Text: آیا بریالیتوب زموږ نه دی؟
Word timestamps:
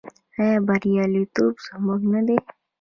آیا 0.41 0.57
بریالیتوب 0.67 1.53
زموږ 1.67 2.01
نه 2.13 2.21
دی؟ 2.27 2.37